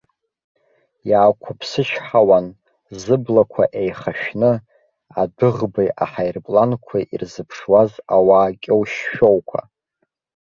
[1.09, 2.47] Иаақәыԥсычҳауан,
[3.01, 4.51] зыблақәа еихашәны,
[5.21, 9.61] адәыӷбеи аҳаирпланқәеи ирзыԥшуаз ауаа кьоу-шәоуқәа.